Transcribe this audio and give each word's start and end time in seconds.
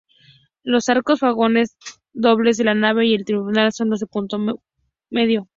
Los 0.63 0.89
arcos 0.89 1.19
fajones 1.19 1.77
dobles 2.11 2.57
de 2.57 2.63
la 2.63 2.73
nave 2.73 3.05
y 3.05 3.13
el 3.13 3.23
triunfal, 3.23 3.71
son 3.71 3.91
de 3.91 3.99
medio 5.11 5.41
punto. 5.45 5.49